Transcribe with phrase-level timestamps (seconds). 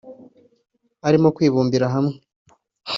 [1.07, 2.15] arimo kwibumbira hamwe